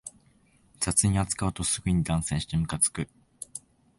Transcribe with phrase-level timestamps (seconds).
[0.79, 3.07] 雑に扱うとすぐに断線してムカつく